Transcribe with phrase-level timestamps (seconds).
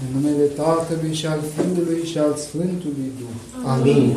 [0.00, 3.66] În numele Tatălui și al Fiului și al Sfântului Duh.
[3.66, 4.16] Amin.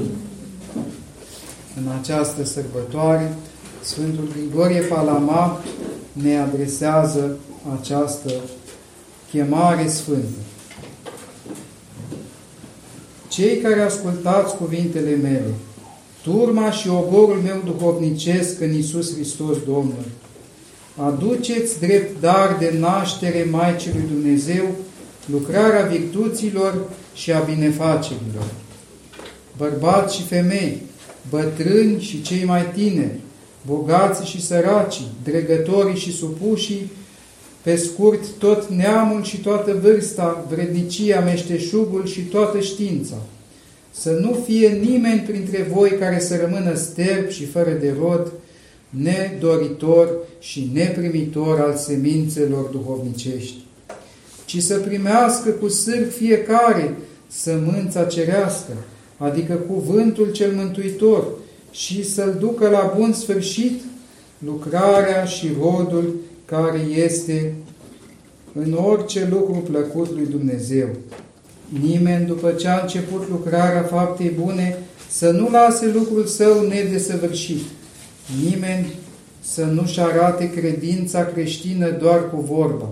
[1.78, 3.36] În această sărbătoare,
[3.82, 5.64] Sfântul Grigorie Palama
[6.12, 7.38] ne adresează
[7.80, 8.32] această
[9.32, 10.40] chemare sfântă.
[13.28, 15.54] Cei care ascultați cuvintele mele,
[16.22, 20.06] turma și ogorul meu duhovnicesc în Iisus Hristos Domnul,
[20.98, 24.64] aduceți drept dar de naștere Maicii lui Dumnezeu
[25.26, 28.46] lucrarea virtuților și a binefacerilor.
[29.58, 30.82] Bărbați și femei,
[31.30, 33.20] bătrâni și cei mai tineri,
[33.66, 36.92] bogați și săraci, dregătorii și supușii,
[37.62, 43.16] pe scurt tot neamul și toată vârsta, vrednicia, meșteșugul și toată știința.
[43.92, 48.32] Să nu fie nimeni printre voi care să rămână sterb și fără de rod,
[48.90, 53.56] nedoritor și neprimitor al semințelor duhovnicești
[54.54, 56.96] ci să primească cu sârg fiecare
[57.28, 58.72] sămânța cerească,
[59.18, 61.26] adică cuvântul cel mântuitor,
[61.72, 63.82] și să-l ducă la bun sfârșit
[64.46, 66.16] lucrarea și rodul
[66.46, 67.54] care este
[68.54, 70.88] în orice lucru plăcut lui Dumnezeu.
[71.82, 74.78] Nimeni, după ce a început lucrarea faptei bune,
[75.10, 77.62] să nu lase lucrul său nedesăvârșit.
[78.50, 78.94] Nimeni
[79.42, 82.90] să nu-și arate credința creștină doar cu vorba,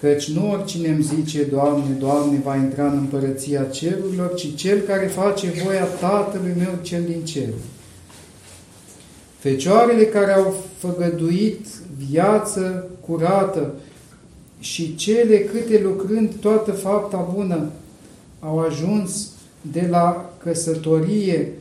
[0.00, 5.06] Căci nu oricine îmi zice, Doamne, Doamne, va intra în împărăția cerurilor, ci cel care
[5.06, 7.48] face voia Tatălui meu cel din cer.
[9.38, 11.66] Fecioarele care au făgăduit
[12.10, 13.74] viață curată
[14.58, 17.70] și cele câte lucrând toată fapta bună
[18.40, 19.28] au ajuns
[19.60, 21.52] de la căsătorie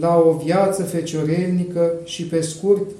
[0.00, 2.90] la o viață feciorelnică și pe scurt,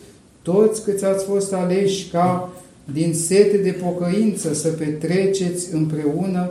[0.43, 2.53] toți câți ați fost aleși ca
[2.93, 6.51] din sete de pocăință să petreceți împreună,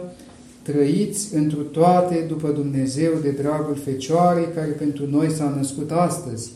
[0.62, 6.52] trăiți întru toate după Dumnezeu de dragul Fecioarei care pentru noi s-a născut astăzi,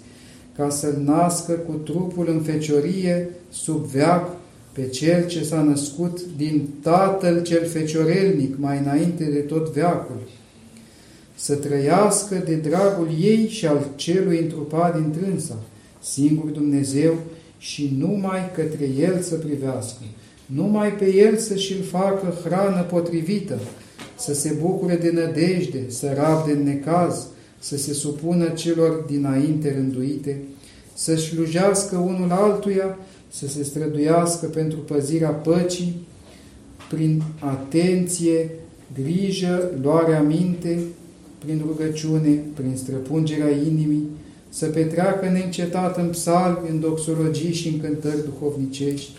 [0.55, 4.29] ca să-L nască cu trupul în feciorie, sub veac,
[4.71, 10.27] pe Cel ce s-a născut din Tatăl cel feciorelnic, mai înainte de tot veacul,
[11.35, 15.55] să trăiască de dragul ei și al celui întrupat din trânsa,
[16.01, 17.13] singur Dumnezeu,
[17.57, 20.03] și numai către El să privească,
[20.45, 23.59] numai pe El să și-l facă hrană potrivită,
[24.17, 27.27] să se bucure de nădejde, să rabde în necaz,
[27.59, 30.41] să se supună celor dinainte rânduite,
[30.93, 32.97] să slujească unul altuia,
[33.27, 36.07] să se străduiască pentru păzirea păcii,
[36.89, 38.49] prin atenție,
[39.03, 40.79] grijă, luarea minte,
[41.45, 44.07] prin rugăciune, prin străpungerea inimii,
[44.57, 49.11] să petreacă neîncetat în psalmi, în doxologii și în cântări duhovnicești,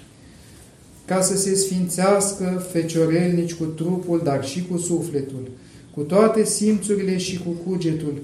[1.04, 5.50] ca să se sfințească feciorelnici cu trupul, dar și cu sufletul,
[5.94, 8.22] cu toate simțurile și cu cugetul,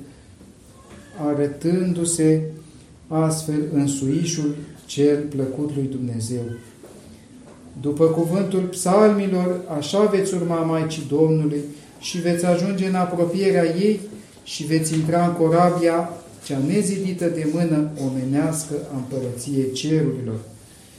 [1.26, 2.42] arătându-se
[3.08, 4.54] astfel în suișul
[4.86, 6.44] cel plăcut lui Dumnezeu.
[7.80, 11.60] După cuvântul psalmilor, așa veți urma Maicii Domnului
[12.00, 14.00] și veți ajunge în apropierea ei
[14.44, 16.08] și veți intra în corabia
[16.44, 20.38] cea nezidită de mână omenească a împărăției cerurilor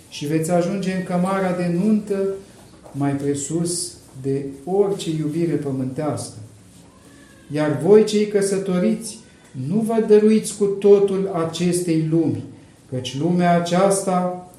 [0.10, 2.24] și veți ajunge în cămara de nuntă
[2.92, 3.92] mai presus
[4.22, 6.34] de orice iubire pământească.
[7.52, 9.18] Iar voi, cei căsătoriți,
[9.68, 12.44] nu vă dăruiți cu totul acestei lumi,
[12.90, 14.50] căci lumea aceasta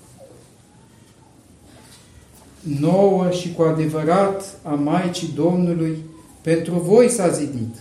[2.80, 5.96] nouă și cu adevărat a Maicii Domnului
[6.40, 7.74] pentru voi s-a zidit.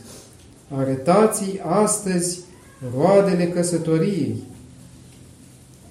[0.77, 2.39] arătați astăzi
[2.97, 4.35] roadele căsătoriei.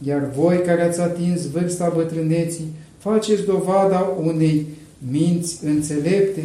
[0.02, 4.66] Iar voi care ați atins vârsta bătrâneții, faceți dovada unei
[5.10, 6.42] minți înțelepte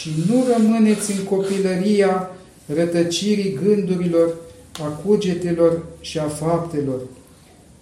[0.00, 2.30] și nu rămâneți în copilăria
[2.74, 4.34] rătăcirii gândurilor,
[4.72, 7.00] a cugetelor și a faptelor.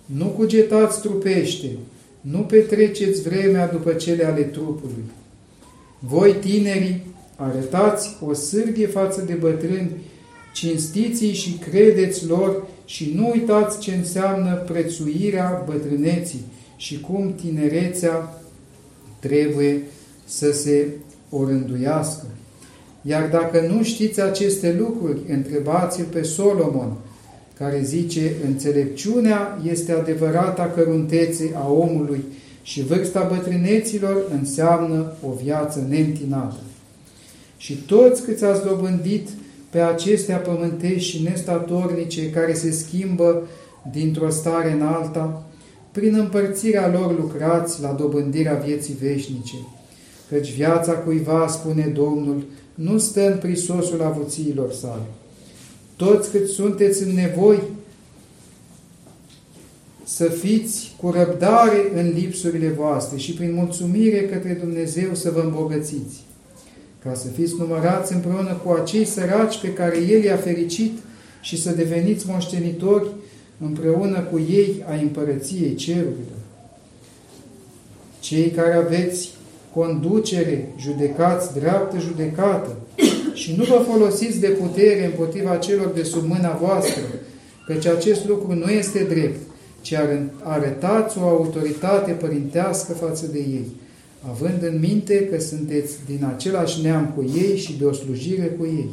[0.07, 1.67] Nu cugetați trupește,
[2.21, 5.05] nu petreceți vremea după cele ale trupului.
[5.99, 7.03] Voi, tinerii,
[7.37, 9.91] arătați o sârghie față de bătrâni
[10.55, 16.45] cinstiți și credeți lor și nu uitați ce înseamnă prețuirea bătrâneții
[16.77, 18.41] și cum tinerețea
[19.19, 19.83] trebuie
[20.25, 20.89] să se
[21.31, 22.27] orânduiască.
[23.03, 26.97] Iar dacă nu știți aceste lucruri, întrebați-l pe Solomon,
[27.59, 32.25] care zice, înțelepciunea este adevărata căruntețe a omului
[32.63, 36.61] și vârsta bătrâneților înseamnă o viață neîntinată.
[37.57, 39.29] Și toți câți ați dobândit
[39.75, 43.49] pe acestea pământești și nestatornice care se schimbă
[43.93, 45.47] dintr-o stare în alta,
[45.93, 49.57] prin împărțirea lor lucrați la dobândirea vieții veșnice,
[50.29, 52.45] căci viața cuiva, spune Domnul,
[52.75, 55.07] nu stă în prisosul avuțiilor sale.
[55.97, 57.63] Toți cât sunteți în nevoi,
[60.05, 66.23] să fiți cu răbdare în lipsurile voastre și prin mulțumire către Dumnezeu să vă îmbogățiți,
[67.05, 70.99] ca să fiți numărați împreună cu acei săraci pe care El i-a fericit
[71.41, 73.09] și să deveniți moștenitori
[73.59, 76.39] împreună cu ei a împărăției cerurilor.
[78.21, 79.31] Cei care aveți
[79.75, 82.77] conducere, judecați dreaptă judecată
[83.33, 87.03] și nu vă folosiți de putere împotriva celor de sub mâna voastră,
[87.67, 89.41] căci acest lucru nu este drept,
[89.81, 89.95] ci
[90.43, 93.67] arătați o autoritate părintească față de ei,
[94.31, 98.65] având în minte că sunteți din același neam cu ei și de o slujire cu
[98.65, 98.91] ei.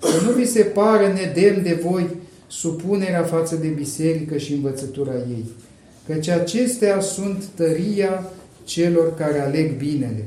[0.00, 2.06] Să nu vi se pare nedemn de voi
[2.46, 5.44] supunerea față de biserică și învățătura ei,
[6.06, 8.30] căci acestea sunt tăria
[8.64, 10.24] celor care aleg binele,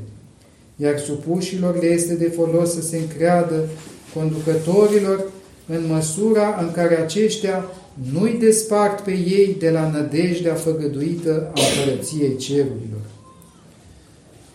[0.76, 3.68] iar supușilor le este de folos să se încreadă
[4.14, 5.24] conducătorilor
[5.66, 7.64] în măsura în care aceștia
[8.12, 13.13] nu-i despart pe ei de la nădejdea făgăduită a Împărăției Cerurilor.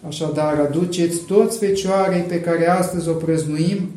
[0.08, 3.90] Așadar, aduceți toți fecioarei pe care astăzi o prăznuim,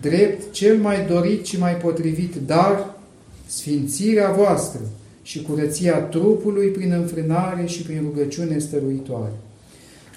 [0.00, 2.94] drept cel mai dorit și mai potrivit dar,
[3.46, 4.80] sfințirea voastră
[5.22, 9.32] și curăția trupului prin înfrânare și prin rugăciune stăruitoare.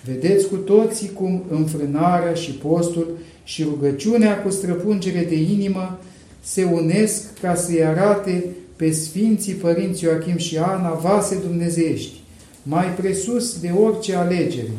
[0.05, 5.99] Vedeți cu toții cum înfrânarea și postul și rugăciunea cu străpungere de inimă
[6.41, 8.45] se unesc ca să-i arate
[8.75, 12.22] pe Sfinții Părinți Ioachim și Ana vase dumnezeiești,
[12.63, 14.71] mai presus de orice alegere,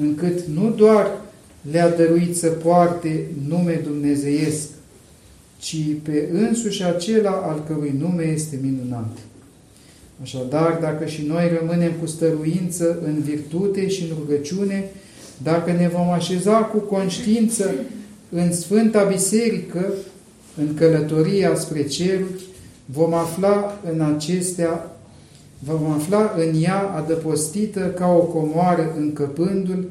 [0.00, 1.10] încât nu doar
[1.70, 4.68] le-a dăruit să poarte nume dumnezeiesc,
[5.58, 9.18] ci pe însuși acela al cărui nume este minunat.
[10.22, 14.90] Așadar, dacă și noi rămânem cu stăruință în virtute și în rugăciune,
[15.42, 17.70] dacă ne vom așeza cu conștiință
[18.28, 19.92] în Sfânta Biserică,
[20.56, 22.44] în călătoria spre ceruri,
[22.84, 24.89] vom afla în acestea,
[25.64, 29.88] vom afla în ea adăpostită ca o comoară încăpându-l,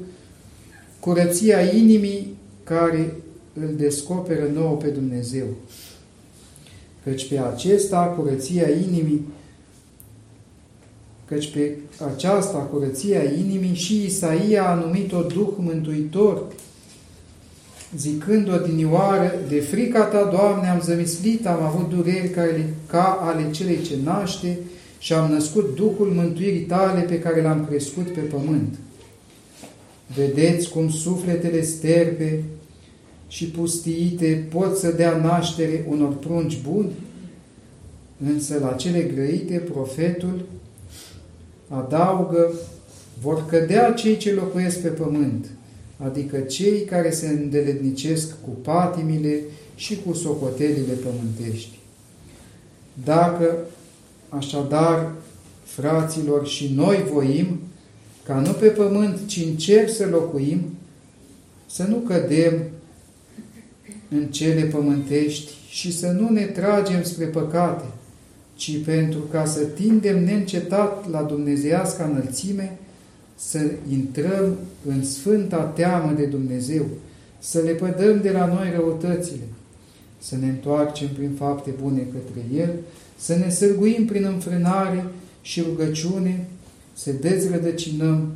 [1.00, 3.16] curăția inimii care
[3.54, 5.46] îl descoperă nouă pe Dumnezeu.
[7.04, 9.26] Căci pe acesta, curăția inimii,
[11.26, 11.76] căci pe
[12.14, 16.44] aceasta, curăția inimii, și Isaia a numit-o Duh Mântuitor,
[17.98, 23.82] zicând odinioară, de frica ta, Doamne, am zămislit, am avut dureri care, ca ale celei
[23.82, 24.58] ce naște
[25.00, 28.76] și am născut Duhul mântuirii tale pe care l-am crescut pe pământ.
[30.16, 32.44] Vedeți cum sufletele sterpe
[33.28, 36.92] și pustiite pot să dea naștere unor prunci buni?
[38.26, 40.46] Însă la cele grăite, profetul
[41.68, 42.54] adaugă,
[43.22, 45.46] vor cădea cei ce locuiesc pe pământ,
[45.98, 49.40] adică cei care se îndeletnicesc cu patimile
[49.76, 51.80] și cu socotelile pământești.
[53.04, 53.58] Dacă,
[54.30, 55.12] așadar,
[55.64, 57.60] fraților, și noi voim,
[58.24, 60.62] ca nu pe pământ, ci în cer să locuim,
[61.66, 62.54] să nu cădem
[64.10, 67.86] în cele pământești și să nu ne tragem spre păcate,
[68.56, 72.78] ci pentru ca să tindem neîncetat la dumnezeiasca înălțime,
[73.36, 73.60] să
[73.92, 76.86] intrăm în sfânta teamă de Dumnezeu,
[77.40, 79.44] să le pădăm de la noi răutățile,
[80.20, 82.74] să ne întoarcem prin fapte bune către El,
[83.18, 85.06] să ne sârguim prin înfrânare
[85.42, 86.48] și rugăciune,
[86.94, 88.28] să dezrădăcinăm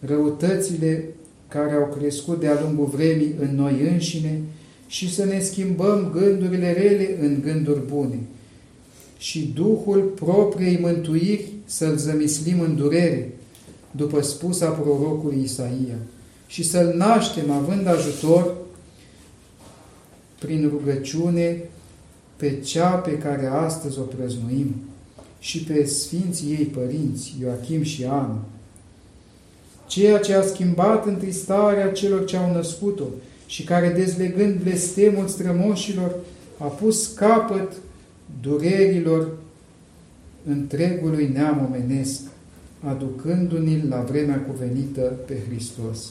[0.00, 1.04] răutățile
[1.48, 4.40] care au crescut de-a lungul vremii în noi înșine
[4.86, 8.18] și să ne schimbăm gândurile rele în gânduri bune.
[9.18, 13.32] Și Duhul propriei mântuiri să-l zămislim în durere,
[13.90, 15.96] după spusa prorocului Isaia,
[16.46, 18.56] și să-l naștem având ajutor
[20.38, 21.62] prin rugăciune
[22.36, 24.74] pe cea pe care astăzi o prăznuim
[25.38, 28.44] și pe Sfinții ei părinți, Ioachim și Ana,
[29.86, 33.04] ceea ce a schimbat întristarea celor ce au născut-o
[33.46, 36.14] și care, dezlegând blestemul strămoșilor,
[36.58, 37.72] a pus capăt
[38.40, 39.28] durerilor
[40.46, 42.20] întregului neam omenesc,
[42.84, 46.10] aducându-ne la vremea cuvenită pe Hristos,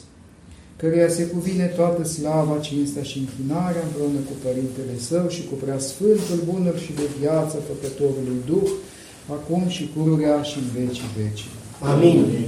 [0.77, 6.39] căreia se cuvine toată slava, cinstea și închinarea împreună cu Părintele Său și cu Preasfântul
[6.51, 8.69] Bunul și de viață Făcătorului Duh,
[9.35, 11.51] acum și pururea și în vecii vecii.
[11.81, 12.25] Amin.